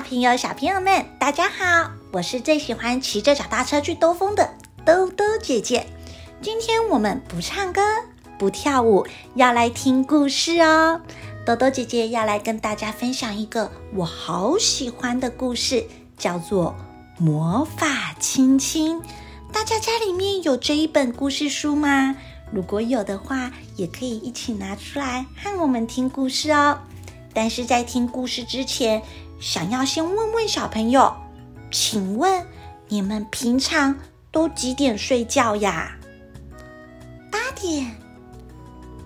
[0.00, 1.90] 大朋友、小朋友们，大家好！
[2.10, 5.86] 我是最喜欢骑着脚踏车去兜风的兜兜姐姐。
[6.40, 7.82] 今天我们不唱歌，
[8.38, 11.02] 不跳舞，要来听故事哦。
[11.44, 15.84] 兜兜姐姐要来跟大家分享一个我好喜欢的故事，
[16.16, 16.74] 叫做
[17.22, 19.02] 《魔法亲亲》。
[19.52, 22.16] 大家家里面有这一本故事书吗？
[22.50, 26.78] 如果有的话，也可以一起拿出来和我们听故事哦。
[27.32, 29.02] 但是在听故事之前，
[29.38, 31.14] 想要先问问小朋友，
[31.70, 32.46] 请问
[32.88, 33.96] 你们平常
[34.30, 35.96] 都几点睡觉呀？
[37.30, 37.94] 八点、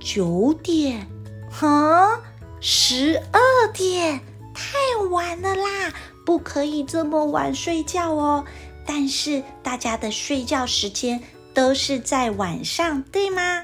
[0.00, 1.06] 九点、
[1.50, 2.20] 哈，
[2.60, 3.40] 十二
[3.72, 4.20] 点，
[4.54, 5.92] 太晚了啦！
[6.24, 8.44] 不可以这么晚睡觉哦。
[8.86, 13.62] 但是大家的睡觉时间都是在晚上，对吗？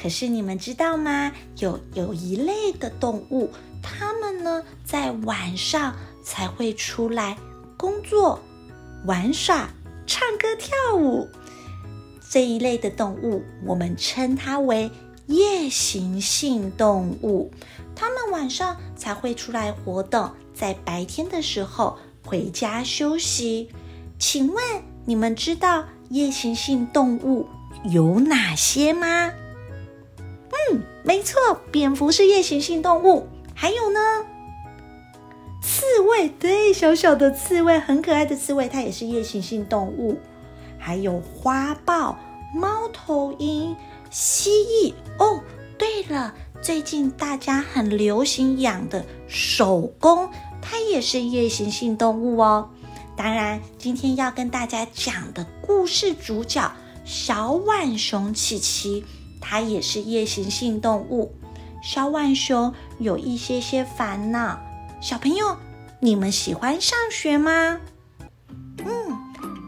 [0.00, 1.32] 可是你们知道吗？
[1.58, 3.50] 有有一类的动物。
[3.86, 7.38] 它们呢，在晚上才会出来
[7.76, 8.40] 工作、
[9.04, 9.68] 玩耍、
[10.06, 11.28] 唱歌、跳舞。
[12.28, 14.90] 这一类的动物，我们称它为
[15.26, 17.52] 夜行性动物。
[17.94, 23.70] 它们晚上才会出来活动，在白天的时候回家休息。
[24.18, 24.64] 请问
[25.04, 27.46] 你们知道夜行性动物
[27.84, 29.32] 有哪些吗？
[30.18, 33.28] 嗯，没错，蝙蝠是夜行性动物。
[33.58, 33.98] 还有呢，
[35.62, 40.18] 刺猬，对，小小的刺猬，很可爱的刺猬，它也是夜行性动物。
[40.78, 42.18] 还有花豹、
[42.54, 43.74] 猫头鹰、
[44.10, 44.92] 蜥蜴。
[45.18, 45.42] 哦，
[45.78, 50.28] 对了，最近大家很流行养的守宫，
[50.60, 52.68] 它也是夜行性动物哦。
[53.16, 56.70] 当然，今天要跟大家讲的故事主角
[57.06, 59.02] 小浣熊琪琪，
[59.40, 61.34] 它也是夜行性动物。
[61.86, 64.58] 小浣熊有一些些烦恼。
[65.00, 65.56] 小朋友，
[66.00, 67.78] 你们喜欢上学吗？
[68.78, 69.16] 嗯，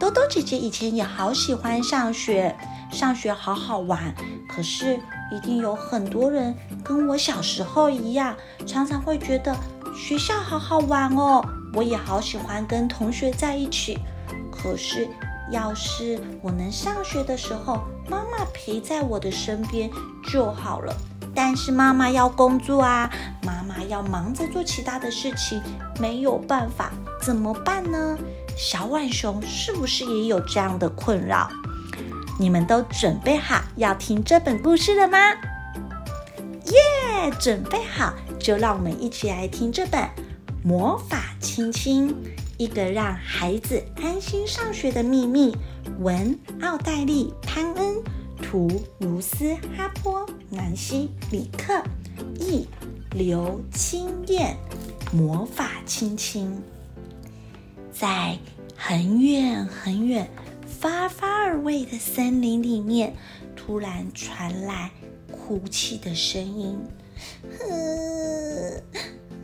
[0.00, 2.56] 兜兜姐姐以前也好喜欢上学，
[2.90, 4.12] 上学好好玩。
[4.48, 4.98] 可是，
[5.30, 6.52] 一定有很多人
[6.82, 8.34] 跟我小时候一样，
[8.66, 9.56] 常常会觉得
[9.94, 11.40] 学校好好玩哦，
[11.72, 13.96] 我也好喜欢跟同学在一起。
[14.50, 15.08] 可是，
[15.52, 19.88] 要是我能上学的时候，妈妈陪在我的身边
[20.28, 20.92] 就好了。
[21.40, 23.08] 但是妈妈要工作啊，
[23.44, 25.62] 妈妈要忙着做其他的事情，
[26.00, 26.90] 没有办法，
[27.22, 28.18] 怎么办呢？
[28.56, 31.48] 小浣熊是不是也有这样的困扰？
[32.40, 35.16] 你们都准备好要听这本故事了吗？
[36.64, 40.02] 耶，准备好，就让我们一起来听这本
[40.64, 42.10] 《魔法亲亲》，
[42.56, 45.56] 一个让孩子安心上学的秘密。
[46.00, 48.17] 文：奥黛丽·潘恩。
[48.42, 48.68] 图
[48.98, 51.82] 卢斯哈波南希里克
[52.38, 52.66] 译
[53.12, 54.56] 刘清彦
[55.12, 56.62] 魔法亲亲，
[57.92, 58.38] 在
[58.76, 60.28] 很远很远
[60.80, 63.14] far far away 的森林里面，
[63.56, 64.90] 突然传来
[65.30, 66.78] 哭泣的声音。
[67.58, 67.64] 呵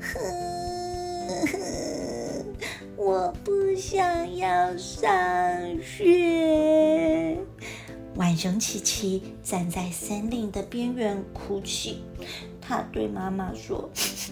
[0.00, 0.19] 呵
[1.47, 1.55] 呵，
[2.97, 5.03] 我不想要上
[5.82, 7.44] 学。
[8.16, 12.04] 浣熊琪琪站在森林的边缘哭泣，
[12.60, 13.91] 他对妈妈说：“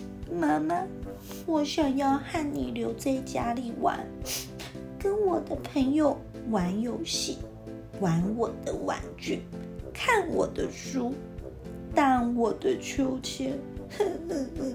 [0.33, 0.87] 妈妈，
[1.47, 3.99] 我想要和你留在家里玩，
[4.99, 6.17] 跟我的朋友
[6.51, 7.39] 玩游戏，
[7.99, 9.43] 玩我的玩具，
[9.93, 11.13] 看我的书，
[11.93, 13.59] 荡我的秋千。
[13.99, 14.73] 呵呵呵，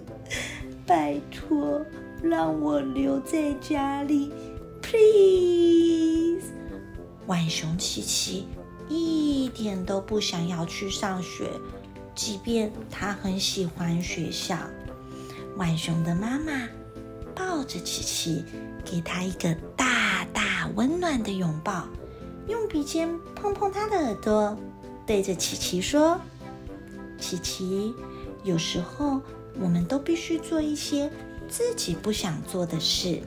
[0.86, 1.82] 拜托，
[2.22, 4.34] 让我留在家里
[4.82, 6.52] ，please。”
[7.26, 8.48] 浣熊琪琪。
[8.90, 11.50] 一点都不想要去上学，
[12.16, 14.58] 即便他很喜欢学校。
[15.58, 16.68] 浣熊的妈妈
[17.36, 18.46] 抱着琪琪，
[18.86, 21.88] 给他一个大大温暖的拥抱，
[22.48, 24.58] 用鼻尖碰碰他的耳朵，
[25.06, 26.20] 对着琪琪说
[27.20, 27.94] ：“琪琪，
[28.44, 29.20] 有时候
[29.60, 31.12] 我们都必须做一些
[31.50, 33.22] 自己不想做的事，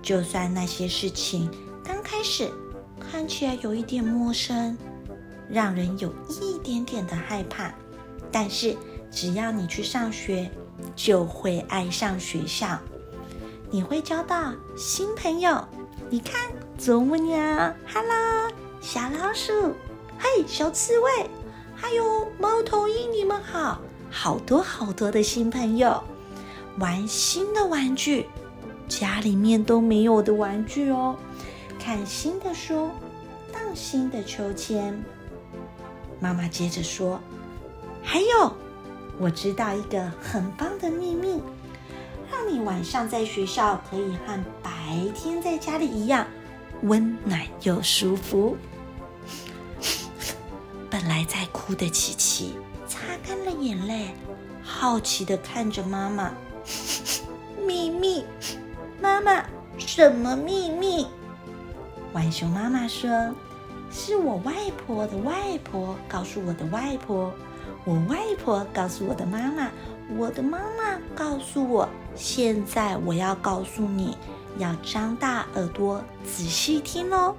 [0.00, 1.50] 就算那些事情
[1.84, 2.48] 刚开始。”
[3.12, 4.74] 看起来有一点陌生，
[5.46, 7.70] 让人有一点点的害怕。
[8.30, 8.74] 但是
[9.10, 10.50] 只要你去上学，
[10.96, 12.78] 就会爱上学校。
[13.70, 15.62] 你会交到新朋友。
[16.08, 17.36] 你看，啄木鸟
[17.92, 18.50] ，Hello，
[18.80, 19.74] 小老鼠，
[20.18, 21.28] 嘿，小刺猬，
[21.76, 26.02] 还有猫头鹰，你们好，好多好多的新朋友，
[26.78, 28.24] 玩新的玩具，
[28.88, 31.14] 家里面都没有的玩具哦。
[31.78, 32.90] 看新的书，
[33.74, 35.02] 新的秋千。
[36.20, 37.20] 妈妈接着说
[38.02, 38.56] ：“还有，
[39.18, 41.42] 我知道一个很棒的秘密，
[42.30, 44.70] 让你晚上在学校可以和白
[45.14, 46.26] 天在家里一样
[46.82, 48.56] 温暖又舒服。
[50.88, 52.54] 本来在哭的琪琪
[52.86, 54.10] 擦干了眼泪，
[54.62, 56.32] 好奇地看着妈妈。
[57.66, 58.24] 秘密，
[59.00, 59.44] 妈妈，
[59.78, 61.06] 什么秘密？
[62.12, 63.10] 浣熊妈妈说
[63.92, 67.30] ：“是我外婆的外婆告诉我的外婆，
[67.84, 69.70] 我外婆告诉我的妈妈，
[70.16, 71.88] 我的妈妈告诉我。
[72.14, 74.16] 现在我要告诉你，
[74.58, 77.36] 要张大耳朵仔细听哦。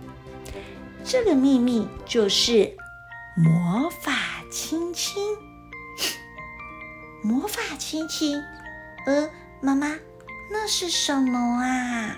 [1.03, 2.75] 这个秘密就是
[3.35, 4.13] 魔法
[4.51, 5.35] 亲亲，
[7.23, 8.41] 魔法亲亲。
[9.05, 9.29] 呃，
[9.59, 9.95] 妈妈，
[10.51, 12.15] 那是什么啊？”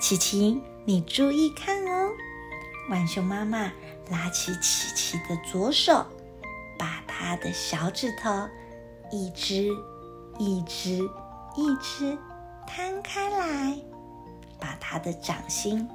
[0.00, 2.12] 琪琪，你注意看哦！
[2.90, 3.72] 浣熊妈妈
[4.10, 6.04] 拉起琪琪的左手，
[6.78, 8.46] 把她的小指头
[9.10, 9.70] 一只
[10.38, 10.98] 一只
[11.56, 12.18] 一只
[12.66, 13.78] 摊开来，
[14.60, 15.88] 把她的掌心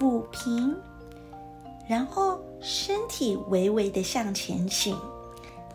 [0.00, 0.74] 抚平，
[1.86, 4.96] 然后身体微微的向前倾，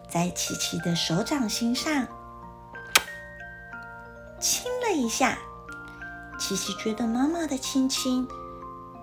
[0.09, 2.07] 在琪琪的手掌心上
[4.39, 5.38] 亲了一下。
[6.39, 8.27] 琪琪觉得妈妈的亲亲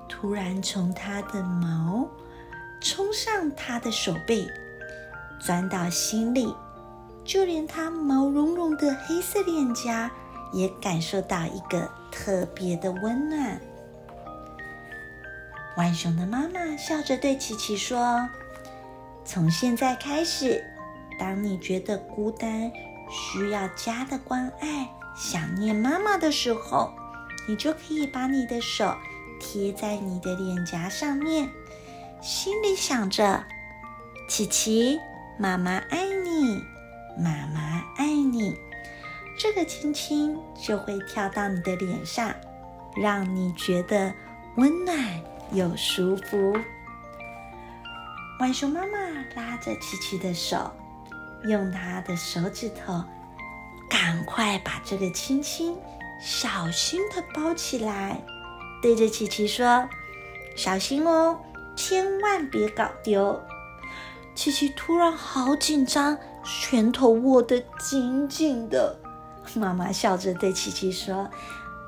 [0.09, 2.09] 突然从她的毛
[2.81, 4.47] 冲上她的手背，
[5.41, 6.55] 钻到心里，
[7.25, 10.11] 就连她毛茸茸的黑色脸颊
[10.53, 13.61] 也感受到一个特别的温暖。
[15.77, 18.29] 浣熊的妈妈笑着对琪琪说
[19.25, 20.65] ：“从现在开始，
[21.19, 22.71] 当你觉得孤单、
[23.11, 26.93] 需要家的关爱、想念妈妈的时候。”
[27.47, 28.97] 你就可以把你的手
[29.41, 31.51] 贴在你的脸颊上面，
[32.21, 33.45] 心里想着
[34.29, 34.99] ：“琪琪，
[35.39, 36.63] 妈妈爱你，
[37.19, 38.57] 妈妈爱你。”
[39.37, 42.33] 这个亲亲就会跳到你的脸上，
[42.97, 44.15] 让你觉得
[44.57, 44.97] 温暖
[45.53, 46.57] 又舒服。
[48.39, 48.99] 浣熊妈妈
[49.35, 50.71] 拉着琪琪的手，
[51.49, 53.03] 用她的手指头，
[53.91, 55.77] 赶快把这个亲亲。
[56.21, 58.23] 小心地包起来，
[58.85, 59.89] 对着琪琪说
[60.55, 61.39] ：“小心哦，
[61.75, 63.41] 千万别搞丢。”
[64.37, 68.95] 琪琪突然好紧张，拳头握得紧紧的。
[69.55, 71.27] 妈妈笑着对琪琪说：“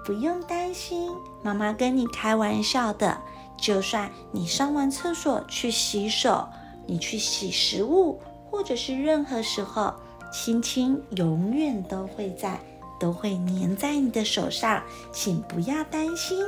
[0.07, 1.13] 不用担心，
[1.43, 3.19] 妈妈跟你开玩笑的。
[3.59, 6.49] 就算你上完厕所去洗手，
[6.87, 8.19] 你去洗食物，
[8.51, 9.93] 或者是任何时候，
[10.33, 12.59] 亲亲永远都会在。”
[12.99, 14.83] 都会粘在你的手上，
[15.13, 16.43] 请不要担心。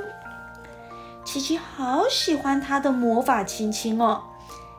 [1.31, 4.23] 琪琪好喜欢他的魔法亲亲哦！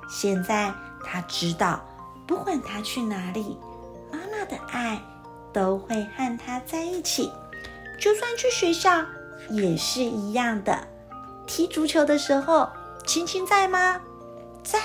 [0.09, 0.73] 现在
[1.05, 1.79] 他知道，
[2.25, 3.55] 不管他去哪里，
[4.11, 4.99] 妈妈的爱
[5.53, 7.31] 都会和他在一起。
[7.99, 9.05] 就算去学校
[9.51, 10.87] 也是一样的。
[11.45, 12.67] 踢足球的时候，
[13.05, 14.01] 亲亲在吗？
[14.63, 14.79] 在。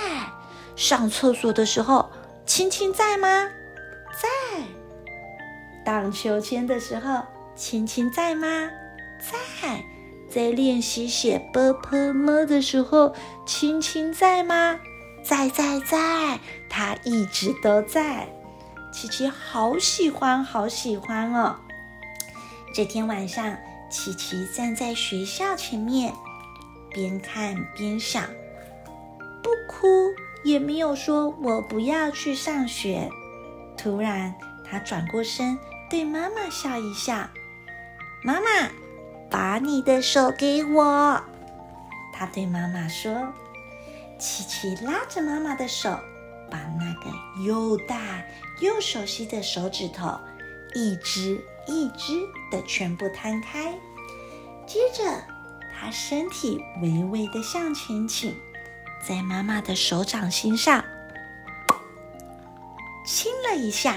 [0.76, 2.10] 上厕所的时候，
[2.44, 3.48] 亲亲在吗？
[4.12, 4.28] 在。
[5.82, 7.22] 荡秋千的时候，
[7.56, 8.68] 亲亲在吗？
[9.18, 9.82] 在。
[10.34, 13.14] 在练习写 b p m 的时候，
[13.46, 14.80] 青青在吗？
[15.22, 18.26] 在在在，他一直都在。
[18.92, 21.54] 琪琪好喜欢，好喜欢哦。
[22.74, 23.56] 这天晚上，
[23.88, 26.12] 琪琪站在学校前面，
[26.90, 28.24] 边看边想，
[29.40, 29.86] 不哭
[30.42, 33.08] 也没有说我不要去上学。
[33.76, 34.34] 突然，
[34.68, 35.56] 他转过身，
[35.88, 37.28] 对妈妈笑一笑
[38.24, 38.68] ：“妈妈，
[39.34, 41.20] 把你的手给我。
[42.12, 43.32] 他对妈妈说
[44.16, 45.90] ：“琪琪拉着妈妈的手，
[46.48, 47.10] 把那个
[47.44, 48.22] 又大
[48.60, 50.16] 又熟悉的手指头，
[50.72, 52.12] 一只一只
[52.48, 53.74] 的全部摊开。
[54.68, 55.02] 接着，
[55.74, 58.32] 他身体微微的向前倾，
[59.04, 60.84] 在妈妈的手掌心上
[63.04, 63.96] 亲了一下。”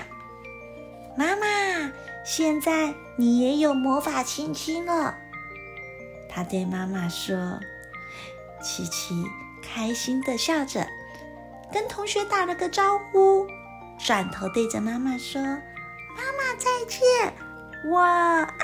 [1.15, 1.46] 妈妈，
[2.25, 5.15] 现在你也有魔法亲亲了。
[6.38, 7.60] 他对妈妈说
[8.62, 9.25] ：“琪琪
[9.60, 10.88] 开心的笑着，
[11.74, 13.48] 跟同学打了个招呼，
[13.98, 17.34] 转头对着妈妈说：‘妈妈再见，
[17.89, 18.56] 我爱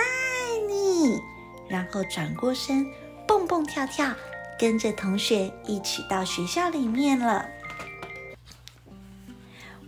[0.69, 1.19] 你。’
[1.67, 2.85] 然后转过身，
[3.27, 4.13] 蹦蹦跳跳，
[4.59, 7.49] 跟着同学一起到学校里面了。”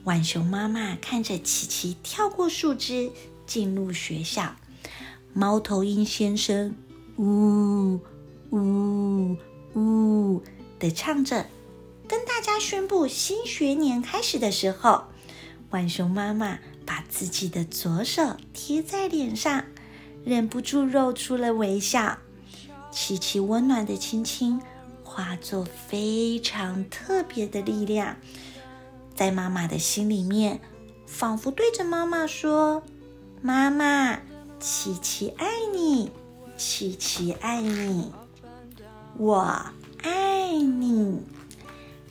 [0.04, 3.12] 浣熊妈妈看着琪琪跳过树枝
[3.46, 4.56] 进入学校，
[5.34, 6.76] 猫头鹰先生
[7.18, 7.24] 呜
[8.56, 9.36] 呜
[9.74, 10.42] 呜
[10.80, 11.46] 的唱着，
[12.08, 15.04] 跟大家宣布新学年开始的时候，
[15.70, 19.66] 浣熊妈妈把自己的左手贴在脸上，
[20.24, 22.18] 忍不住露出了微笑。
[22.92, 24.62] 琪琪温暖的亲亲，
[25.04, 28.16] 化作非常特别的力量，
[29.14, 30.62] 在妈妈的心里面，
[31.06, 32.82] 仿佛对着妈妈说
[33.44, 34.18] ：“妈妈，
[34.62, 36.10] 琪琪爱你，
[36.56, 38.14] 琪琪爱你，
[39.18, 39.66] 我
[40.04, 41.20] 爱你。”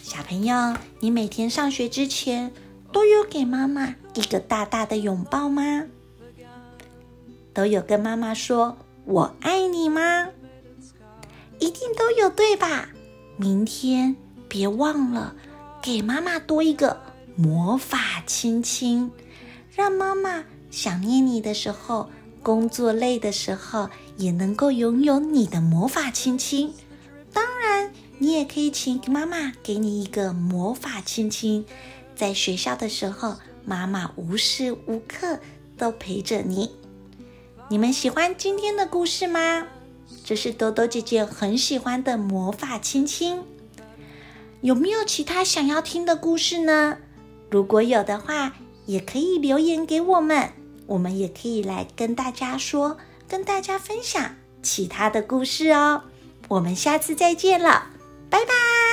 [0.03, 2.53] 小朋友，你每天上学之前
[2.93, 5.85] 都有给妈妈一个大大的拥抱吗？
[7.53, 10.29] 都有跟妈妈说“我爱你”吗？
[11.59, 12.89] 一定都有，对吧？
[13.37, 14.17] 明天
[14.49, 15.35] 别忘了
[15.83, 17.01] 给妈妈多一个
[17.37, 19.11] 魔法亲亲，
[19.75, 22.11] 让妈妈想念你的时候，
[22.43, 26.73] 工作累的时候，也能够拥有你的魔法亲亲。
[28.25, 31.67] 你也可以请妈妈给你一个魔法亲亲。
[32.17, 35.41] 在学校的时候，妈妈无时无刻
[35.77, 36.71] 都陪着你。
[37.69, 39.67] 你们喜欢今天的故事吗？
[40.25, 43.43] 这是多多姐姐很喜欢的魔法亲亲。
[44.63, 46.97] 有没有其他想要听的故事呢？
[47.51, 48.55] 如果有的话，
[48.87, 50.49] 也可以留言给我们，
[50.87, 52.97] 我们也可以来跟大家说，
[53.29, 56.05] 跟大家分享其他的故事哦。
[56.49, 57.91] 我们下次再见了，
[58.35, 58.84] 拜拜。